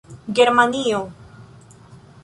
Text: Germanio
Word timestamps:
Germanio 0.37 0.99